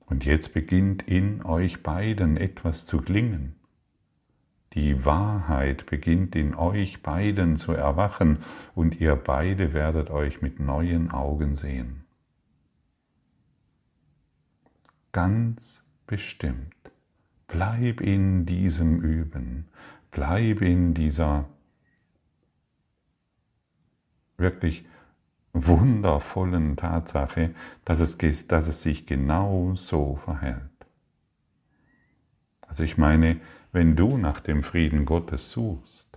Und 0.00 0.26
jetzt 0.26 0.52
beginnt 0.52 1.02
in 1.08 1.42
euch 1.42 1.82
beiden 1.82 2.36
etwas 2.36 2.84
zu 2.84 3.00
klingen. 3.00 3.54
Die 4.74 5.06
Wahrheit 5.06 5.86
beginnt 5.86 6.36
in 6.36 6.54
euch 6.54 7.02
beiden 7.02 7.56
zu 7.56 7.72
erwachen 7.72 8.38
und 8.74 9.00
ihr 9.00 9.16
beide 9.16 9.72
werdet 9.72 10.10
euch 10.10 10.42
mit 10.42 10.60
neuen 10.60 11.10
Augen 11.10 11.56
sehen. 11.56 12.04
Ganz 15.12 15.82
bestimmt. 16.06 16.74
Bleib 17.46 18.02
in 18.02 18.44
diesem 18.44 19.00
Üben. 19.00 19.68
Bleib 20.10 20.60
in 20.60 20.92
dieser 20.94 21.48
wirklich 24.42 24.84
wundervollen 25.54 26.76
Tatsache, 26.76 27.54
dass 27.84 28.00
es, 28.00 28.18
dass 28.46 28.68
es 28.68 28.82
sich 28.82 29.06
genau 29.06 29.74
so 29.74 30.16
verhält. 30.16 30.60
Also 32.60 32.84
ich 32.84 32.96
meine, 32.96 33.40
wenn 33.72 33.96
du 33.96 34.16
nach 34.16 34.40
dem 34.40 34.62
Frieden 34.62 35.04
Gottes 35.04 35.52
suchst 35.52 36.08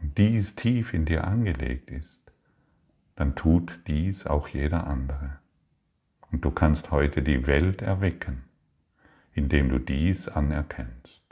und 0.00 0.16
dies 0.16 0.54
tief 0.54 0.94
in 0.94 1.04
dir 1.04 1.24
angelegt 1.24 1.90
ist, 1.90 2.20
dann 3.14 3.34
tut 3.34 3.80
dies 3.86 4.26
auch 4.26 4.48
jeder 4.48 4.86
andere. 4.86 5.38
Und 6.30 6.44
du 6.44 6.50
kannst 6.50 6.90
heute 6.90 7.22
die 7.22 7.46
Welt 7.46 7.82
erwecken, 7.82 8.44
indem 9.32 9.68
du 9.68 9.78
dies 9.78 10.28
anerkennst. 10.28 11.25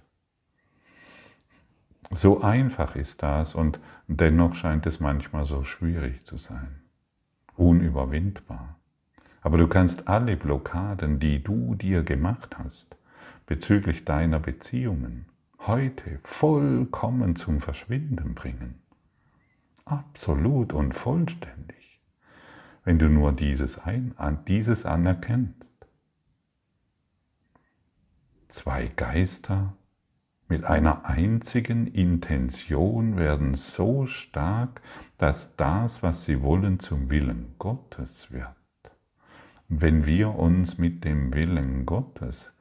So 2.10 2.42
einfach 2.42 2.96
ist 2.96 3.22
das 3.22 3.54
und 3.54 3.80
dennoch 4.06 4.54
scheint 4.54 4.86
es 4.86 5.00
manchmal 5.00 5.46
so 5.46 5.64
schwierig 5.64 6.24
zu 6.24 6.36
sein, 6.36 6.82
unüberwindbar. 7.56 8.76
Aber 9.40 9.58
du 9.58 9.68
kannst 9.68 10.08
alle 10.08 10.36
Blockaden, 10.36 11.18
die 11.20 11.42
du 11.42 11.74
dir 11.74 12.02
gemacht 12.02 12.56
hast, 12.58 12.96
bezüglich 13.46 14.04
deiner 14.04 14.38
Beziehungen, 14.38 15.26
heute 15.60 16.18
vollkommen 16.22 17.36
zum 17.36 17.60
Verschwinden 17.60 18.34
bringen. 18.34 18.80
Absolut 19.84 20.72
und 20.72 20.94
vollständig, 20.94 22.00
wenn 22.84 22.98
du 22.98 23.08
nur 23.08 23.32
dieses, 23.32 23.78
ein, 23.78 24.14
dieses 24.46 24.86
anerkennst. 24.86 25.68
Zwei 28.48 28.86
Geister 28.96 29.74
mit 30.48 30.64
einer 30.64 31.06
einzigen 31.06 31.86
Intention 31.86 33.16
werden 33.16 33.54
so 33.54 34.06
stark, 34.06 34.82
dass 35.18 35.56
das, 35.56 36.02
was 36.02 36.24
sie 36.24 36.42
wollen, 36.42 36.78
zum 36.80 37.10
Willen 37.10 37.54
Gottes 37.58 38.30
wird 38.32 38.54
wenn 39.68 40.06
wir 40.06 40.34
uns 40.34 40.78
mit 40.78 41.04
dem 41.04 41.32
Willen 41.34 41.86
Gottes 41.86 42.52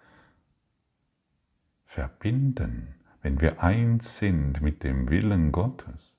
verbinden, 1.86 2.96
wenn 3.22 3.41
wir 3.41 3.62
eins 3.62 4.17
sind 4.17 4.62
mit 4.62 4.84
dem 4.84 5.10
Willen 5.10 5.52
Gottes, 5.52 6.13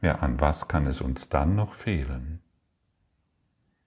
ja, 0.00 0.16
an 0.16 0.40
was 0.40 0.68
kann 0.68 0.86
es 0.86 1.00
uns 1.00 1.28
dann 1.28 1.54
noch 1.54 1.74
fehlen? 1.74 2.40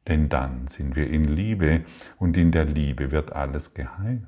Denn 0.07 0.29
dann 0.29 0.67
sind 0.67 0.95
wir 0.95 1.09
in 1.09 1.25
Liebe 1.25 1.83
und 2.17 2.37
in 2.37 2.51
der 2.51 2.65
Liebe 2.65 3.11
wird 3.11 3.33
alles 3.33 3.73
geheilt. 3.73 4.25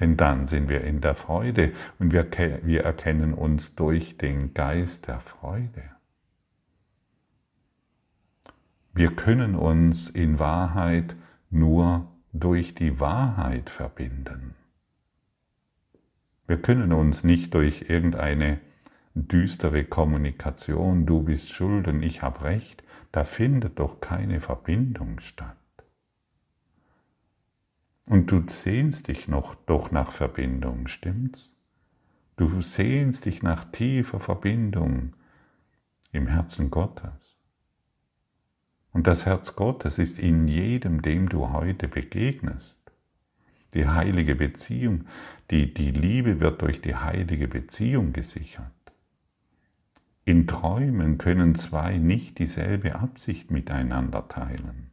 Denn 0.00 0.16
dann 0.16 0.46
sind 0.46 0.68
wir 0.68 0.82
in 0.82 1.00
der 1.00 1.14
Freude 1.14 1.72
und 1.98 2.12
wir, 2.12 2.26
wir 2.62 2.84
erkennen 2.84 3.34
uns 3.34 3.74
durch 3.74 4.16
den 4.16 4.54
Geist 4.54 5.08
der 5.08 5.20
Freude. 5.20 5.82
Wir 8.94 9.14
können 9.14 9.54
uns 9.54 10.08
in 10.08 10.38
Wahrheit 10.38 11.16
nur 11.50 12.08
durch 12.32 12.74
die 12.74 13.00
Wahrheit 13.00 13.70
verbinden. 13.70 14.54
Wir 16.46 16.60
können 16.60 16.92
uns 16.92 17.24
nicht 17.24 17.54
durch 17.54 17.86
irgendeine 17.88 18.58
düstere 19.14 19.84
Kommunikation, 19.84 21.06
du 21.06 21.22
bist 21.22 21.52
schuld 21.52 21.88
und 21.88 22.02
ich 22.02 22.22
habe 22.22 22.44
recht, 22.44 22.82
da 23.12 23.24
findet 23.24 23.78
doch 23.78 24.00
keine 24.00 24.40
Verbindung 24.40 25.20
statt. 25.20 25.56
Und 28.08 28.30
du 28.30 28.42
sehnst 28.48 29.08
dich 29.08 29.28
noch 29.28 29.54
doch 29.54 29.90
nach 29.90 30.12
Verbindung, 30.12 30.86
stimmt's? 30.86 31.54
Du 32.36 32.62
sehnst 32.62 33.26
dich 33.26 33.42
nach 33.42 33.66
tiefer 33.70 34.18
Verbindung 34.18 35.12
im 36.12 36.26
Herzen 36.26 36.70
Gottes. 36.70 37.36
Und 38.92 39.06
das 39.06 39.26
Herz 39.26 39.56
Gottes 39.56 39.98
ist 39.98 40.18
in 40.18 40.48
jedem, 40.48 41.02
dem 41.02 41.28
du 41.28 41.50
heute 41.50 41.86
begegnest. 41.86 42.80
Die 43.74 43.86
heilige 43.86 44.34
Beziehung, 44.34 45.04
die, 45.50 45.74
die 45.74 45.90
Liebe 45.90 46.40
wird 46.40 46.62
durch 46.62 46.80
die 46.80 46.96
heilige 46.96 47.46
Beziehung 47.46 48.14
gesichert. 48.14 48.72
In 50.24 50.46
Träumen 50.46 51.18
können 51.18 51.54
zwei 51.56 51.98
nicht 51.98 52.38
dieselbe 52.38 52.94
Absicht 52.94 53.50
miteinander 53.50 54.28
teilen. 54.28 54.87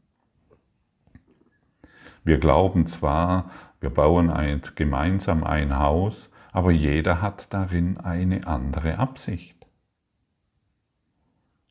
Wir 2.26 2.38
glauben 2.40 2.86
zwar, 2.88 3.50
wir 3.80 3.90
bauen 3.90 4.30
ein, 4.30 4.62
gemeinsam 4.76 5.46
ein 5.46 5.80
Haus, 5.80 6.30
aber 6.52 6.72
jeder 6.72 7.22
hat 7.22 7.54
darin 7.54 7.98
eine 7.98 8.48
andere 8.48 9.00
Absicht. 9.00 9.56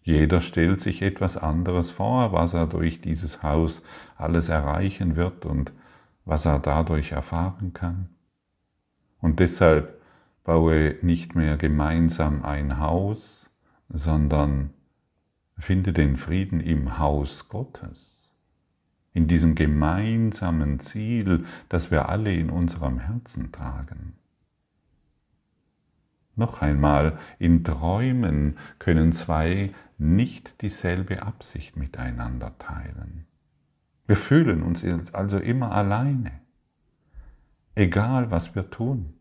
Jeder 0.01 0.41
stellt 0.41 0.81
sich 0.81 1.03
etwas 1.03 1.37
anderes 1.37 1.91
vor, 1.91 2.33
was 2.33 2.55
er 2.55 2.67
durch 2.67 3.03
dieses 3.03 3.43
Haus 3.43 3.83
alles 4.17 4.49
erreichen 4.49 5.17
wird 5.17 5.45
und 5.45 5.73
was 6.25 6.47
er 6.47 6.59
dadurch 6.59 7.13
erfahren 7.13 7.75
kann. 7.75 8.09
Und 9.21 9.41
deshalb 9.41 10.01
baue 10.45 10.97
nicht 11.03 11.35
mehr 11.35 11.59
gemeinsam 11.59 12.43
ein 12.43 12.79
Haus, 12.79 13.51
sondern 13.91 14.71
Finde 15.57 15.93
den 15.93 16.17
Frieden 16.17 16.61
im 16.61 16.99
Haus 16.99 17.49
Gottes, 17.49 18.14
in 19.15 19.29
diesem 19.29 19.55
gemeinsamen 19.55 20.81
Ziel, 20.81 21.47
das 21.69 21.91
wir 21.91 22.09
alle 22.09 22.35
in 22.35 22.51
unserem 22.51 22.99
Herzen 22.99 23.53
tragen. 23.53 24.15
Noch 26.37 26.61
einmal, 26.61 27.19
in 27.39 27.63
Träumen 27.63 28.59
können 28.81 29.13
zwei 29.13 29.73
nicht 29.99 30.61
dieselbe 30.63 31.23
Absicht 31.23 31.77
miteinander 31.77 32.59
teilen. 32.59 33.27
Wir 34.07 34.17
fühlen 34.17 34.63
uns 34.63 34.85
also 35.15 35.39
immer 35.39 35.71
alleine, 35.71 36.33
egal 37.77 38.33
was 38.33 38.57
wir 38.57 38.69
tun. 38.69 39.15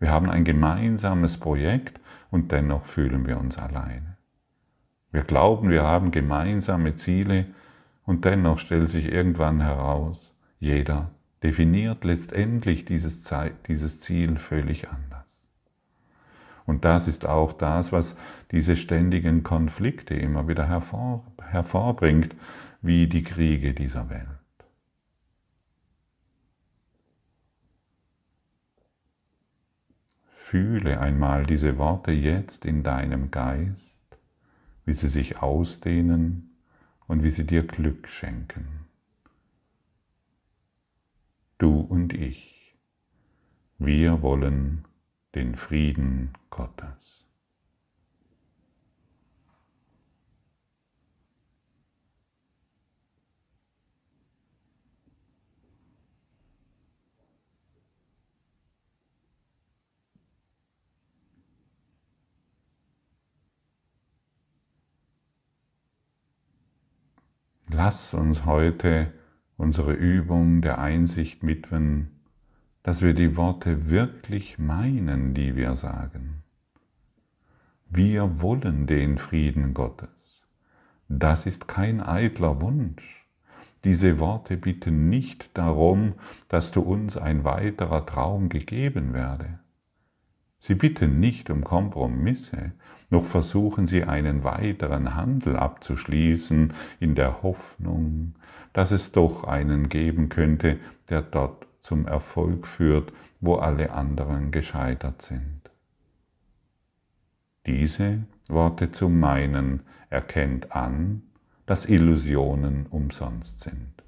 Wir 0.00 0.10
haben 0.10 0.28
ein 0.28 0.44
gemeinsames 0.44 1.38
Projekt 1.38 2.00
und 2.30 2.50
dennoch 2.50 2.86
fühlen 2.86 3.24
wir 3.24 3.38
uns 3.38 3.56
alleine. 3.56 4.16
Wir 5.12 5.22
glauben, 5.22 5.70
wir 5.70 5.84
haben 5.84 6.10
gemeinsame 6.10 6.96
Ziele 6.96 7.46
und 8.04 8.24
dennoch 8.24 8.58
stellt 8.58 8.90
sich 8.90 9.06
irgendwann 9.06 9.60
heraus, 9.60 10.34
jeder 10.58 11.10
definiert 11.42 12.04
letztendlich 12.04 12.84
dieses, 12.84 13.24
Ziel 14.00 14.36
völlig 14.36 14.88
anders. 14.88 15.24
Und 16.64 16.84
das 16.84 17.08
ist 17.08 17.26
auch 17.26 17.52
das, 17.52 17.92
was 17.92 18.16
diese 18.52 18.76
ständigen 18.76 19.42
Konflikte 19.42 20.14
immer 20.14 20.46
wieder 20.46 20.68
hervor, 20.68 21.24
hervorbringt, 21.42 22.36
wie 22.80 23.08
die 23.08 23.22
Kriege 23.22 23.74
dieser 23.74 24.10
Welt. 24.10 24.28
Fühle 30.36 31.00
einmal 31.00 31.46
diese 31.46 31.78
Worte 31.78 32.12
jetzt 32.12 32.64
in 32.64 32.82
deinem 32.82 33.30
Geist, 33.30 34.18
wie 34.84 34.92
sie 34.92 35.08
sich 35.08 35.40
ausdehnen 35.40 36.51
und 37.12 37.22
wie 37.22 37.28
sie 37.28 37.44
dir 37.44 37.62
Glück 37.62 38.08
schenken. 38.08 38.86
Du 41.58 41.80
und 41.80 42.14
ich, 42.14 42.74
wir 43.76 44.22
wollen 44.22 44.86
den 45.34 45.54
Frieden 45.54 46.32
Gottes. 46.48 47.11
Lass 67.74 68.12
uns 68.12 68.44
heute 68.44 69.10
unsere 69.56 69.94
Übung 69.94 70.60
der 70.60 70.78
Einsicht 70.78 71.42
mitwen, 71.42 72.10
dass 72.82 73.00
wir 73.00 73.14
die 73.14 73.34
Worte 73.38 73.88
wirklich 73.88 74.58
meinen, 74.58 75.32
die 75.32 75.56
wir 75.56 75.76
sagen. 75.76 76.42
Wir 77.88 78.42
wollen 78.42 78.86
den 78.86 79.16
Frieden 79.16 79.72
Gottes. 79.72 80.10
Das 81.08 81.46
ist 81.46 81.66
kein 81.66 82.02
eitler 82.02 82.60
Wunsch. 82.60 83.26
Diese 83.84 84.18
Worte 84.18 84.58
bitten 84.58 85.08
nicht 85.08 85.56
darum, 85.56 86.12
dass 86.48 86.72
du 86.72 86.82
uns 86.82 87.16
ein 87.16 87.42
weiterer 87.42 88.04
Traum 88.04 88.50
gegeben 88.50 89.14
werde. 89.14 89.60
Sie 90.58 90.74
bitten 90.74 91.20
nicht 91.20 91.48
um 91.48 91.64
Kompromisse, 91.64 92.72
noch 93.12 93.26
versuchen 93.26 93.86
sie 93.86 94.04
einen 94.04 94.42
weiteren 94.42 95.14
Handel 95.14 95.56
abzuschließen 95.56 96.72
in 96.98 97.14
der 97.14 97.42
Hoffnung, 97.42 98.34
dass 98.72 98.90
es 98.90 99.12
doch 99.12 99.44
einen 99.44 99.90
geben 99.90 100.30
könnte, 100.30 100.80
der 101.10 101.20
dort 101.20 101.66
zum 101.80 102.06
Erfolg 102.06 102.66
führt, 102.66 103.12
wo 103.40 103.56
alle 103.56 103.92
anderen 103.92 104.50
gescheitert 104.50 105.20
sind. 105.20 105.60
Diese 107.66 108.20
Worte 108.48 108.90
zu 108.90 109.10
meinen 109.10 109.80
erkennt 110.08 110.74
an, 110.74 111.22
dass 111.66 111.84
Illusionen 111.84 112.86
umsonst 112.86 113.60
sind 113.60 114.02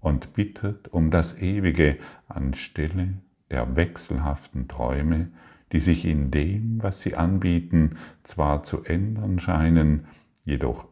und 0.00 0.34
bittet 0.34 0.86
um 0.88 1.10
das 1.10 1.36
Ewige 1.38 1.98
anstelle 2.28 3.14
der 3.50 3.74
wechselhaften 3.74 4.68
Träume, 4.68 5.30
die 5.72 5.80
sich 5.80 6.04
in 6.04 6.30
dem, 6.30 6.82
was 6.82 7.00
sie 7.00 7.16
anbieten, 7.16 7.96
zwar 8.22 8.62
zu 8.62 8.84
ändern 8.84 9.38
scheinen, 9.40 10.06
jedoch 10.44 10.88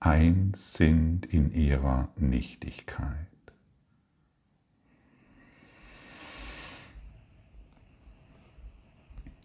eins 0.00 0.74
sind 0.74 1.26
in 1.26 1.52
ihrer 1.52 2.08
Nichtigkeit. 2.16 3.26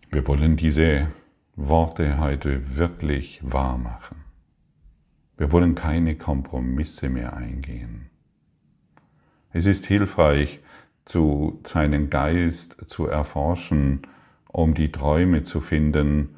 Wir 0.10 0.26
wollen 0.28 0.56
diese 0.56 1.08
Worte 1.56 2.20
heute 2.20 2.78
wirklich 2.78 3.40
wahr 3.44 3.78
machen. 3.78 4.24
Wir 5.38 5.52
wollen 5.52 5.76
keine 5.76 6.16
Kompromisse 6.16 7.10
mehr 7.10 7.36
eingehen. 7.36 8.10
Es 9.52 9.66
ist 9.66 9.86
hilfreich, 9.86 10.62
zu 11.04 11.62
seinen 11.66 12.10
Geist 12.10 12.78
zu 12.90 13.06
erforschen, 13.08 14.08
um 14.56 14.74
die 14.74 14.90
Träume 14.90 15.44
zu 15.44 15.60
finden, 15.60 16.36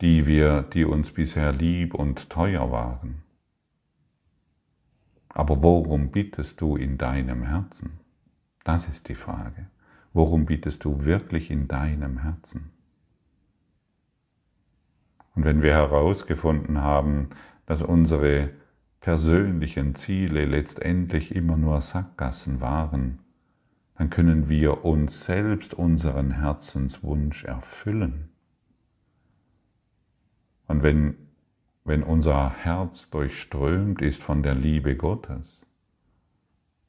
die 0.00 0.24
wir, 0.24 0.62
die 0.62 0.86
uns 0.86 1.10
bisher 1.10 1.52
lieb 1.52 1.92
und 1.92 2.30
teuer 2.30 2.72
waren. 2.72 3.22
Aber 5.28 5.62
worum 5.62 6.10
bittest 6.10 6.62
du 6.62 6.76
in 6.76 6.96
deinem 6.96 7.42
Herzen? 7.42 8.00
Das 8.64 8.88
ist 8.88 9.10
die 9.10 9.14
Frage. 9.14 9.66
Worum 10.14 10.46
bittest 10.46 10.86
du 10.86 11.04
wirklich 11.04 11.50
in 11.50 11.68
deinem 11.68 12.22
Herzen? 12.22 12.70
Und 15.34 15.44
wenn 15.44 15.60
wir 15.60 15.74
herausgefunden 15.74 16.80
haben, 16.80 17.28
dass 17.66 17.82
unsere 17.82 18.48
persönlichen 19.00 19.94
Ziele 19.96 20.46
letztendlich 20.46 21.34
immer 21.34 21.58
nur 21.58 21.82
Sackgassen 21.82 22.62
waren, 22.62 23.18
dann 24.00 24.08
können 24.08 24.48
wir 24.48 24.86
uns 24.86 25.26
selbst 25.26 25.74
unseren 25.74 26.30
Herzenswunsch 26.30 27.44
erfüllen. 27.44 28.30
Und 30.66 30.82
wenn, 30.82 31.18
wenn 31.84 32.02
unser 32.02 32.48
Herz 32.48 33.10
durchströmt 33.10 34.00
ist 34.00 34.22
von 34.22 34.42
der 34.42 34.54
Liebe 34.54 34.96
Gottes, 34.96 35.60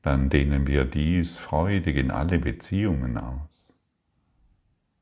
dann 0.02 0.30
dehnen 0.30 0.68
wir 0.68 0.86
dies 0.86 1.38
freudig 1.38 1.98
in 1.98 2.12
alle 2.12 2.40
Beziehungen 2.40 3.18
aus. 3.18 3.74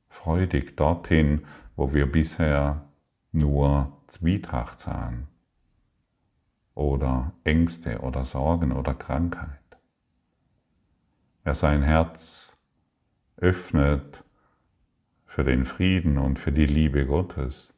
Freudig 0.07 0.75
dorthin, 0.77 1.45
wo 1.75 1.93
wir 1.93 2.11
bisher 2.11 2.89
nur 3.31 4.01
Zwietracht 4.07 4.79
sahen 4.79 5.27
oder 6.73 7.33
Ängste 7.43 7.99
oder 7.99 8.25
Sorgen 8.25 8.71
oder 8.71 8.95
Krankheit. 8.95 9.58
Wer 11.49 11.55
sein 11.55 11.81
Herz 11.81 12.55
öffnet 13.37 14.23
für 15.25 15.43
den 15.43 15.65
Frieden 15.65 16.19
und 16.19 16.37
für 16.37 16.51
die 16.51 16.67
Liebe 16.67 17.07
Gottes, 17.07 17.73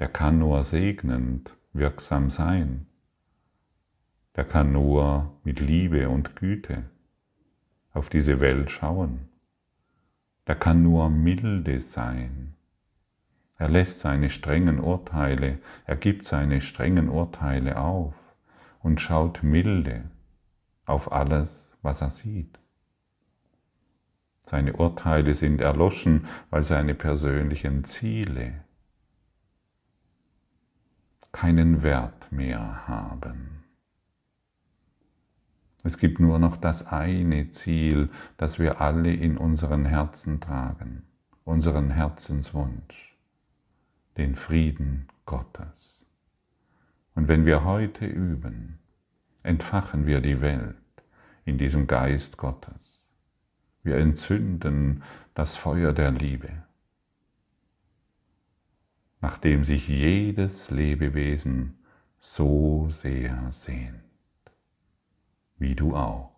der 0.00 0.08
kann 0.08 0.40
nur 0.40 0.64
segnend 0.64 1.56
wirksam 1.72 2.30
sein. 2.30 2.86
Der 4.34 4.42
kann 4.42 4.72
nur 4.72 5.38
mit 5.44 5.60
Liebe 5.60 6.08
und 6.08 6.34
Güte 6.34 6.90
auf 7.92 8.08
diese 8.08 8.40
Welt 8.40 8.72
schauen. 8.72 9.28
Der 10.48 10.56
kann 10.56 10.82
nur 10.82 11.08
milde 11.08 11.80
sein 11.80 12.56
er 13.56 13.68
lässt 13.68 14.00
seine 14.00 14.30
strengen 14.30 14.80
Urteile, 14.80 15.60
er 15.84 15.96
gibt 15.96 16.24
seine 16.24 16.60
strengen 16.60 17.08
Urteile 17.08 17.78
auf 17.78 18.14
und 18.80 19.00
schaut 19.00 19.44
milde 19.44 20.10
auf 20.86 21.12
alles, 21.12 21.76
was 21.82 22.00
er 22.00 22.10
sieht. 22.10 22.58
Seine 24.48 24.74
Urteile 24.74 25.34
sind 25.34 25.60
erloschen, 25.60 26.26
weil 26.50 26.62
seine 26.62 26.94
persönlichen 26.94 27.82
Ziele 27.84 28.64
keinen 31.32 31.82
Wert 31.82 32.30
mehr 32.30 32.86
haben. 32.86 33.64
Es 35.82 35.98
gibt 35.98 36.20
nur 36.20 36.38
noch 36.38 36.56
das 36.56 36.86
eine 36.86 37.50
Ziel, 37.50 38.08
das 38.36 38.58
wir 38.58 38.80
alle 38.80 39.12
in 39.12 39.36
unseren 39.36 39.84
Herzen 39.84 40.40
tragen, 40.40 41.02
unseren 41.44 41.90
Herzenswunsch 41.90 43.16
den 44.16 44.34
Frieden 44.34 45.08
Gottes. 45.26 46.04
Und 47.14 47.28
wenn 47.28 47.46
wir 47.46 47.64
heute 47.64 48.06
üben, 48.06 48.78
entfachen 49.42 50.06
wir 50.06 50.20
die 50.20 50.40
Welt 50.40 50.76
in 51.44 51.58
diesem 51.58 51.86
Geist 51.86 52.36
Gottes. 52.36 52.85
Wir 53.86 53.98
entzünden 53.98 55.04
das 55.34 55.56
Feuer 55.56 55.92
der 55.92 56.10
Liebe, 56.10 56.50
nachdem 59.20 59.64
sich 59.64 59.86
jedes 59.86 60.72
Lebewesen 60.72 61.78
so 62.18 62.88
sehr 62.90 63.52
sehnt, 63.52 64.02
wie 65.56 65.76
du 65.76 65.94
auch. 65.94 66.35